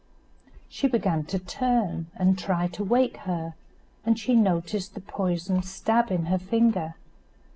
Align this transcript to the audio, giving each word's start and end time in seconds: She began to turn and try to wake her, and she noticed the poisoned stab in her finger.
She 0.67 0.87
began 0.87 1.25
to 1.25 1.37
turn 1.37 2.07
and 2.15 2.35
try 2.35 2.65
to 2.69 2.83
wake 2.83 3.17
her, 3.17 3.53
and 4.03 4.17
she 4.17 4.33
noticed 4.33 4.95
the 4.95 5.01
poisoned 5.01 5.63
stab 5.63 6.11
in 6.11 6.25
her 6.25 6.39
finger. 6.39 6.95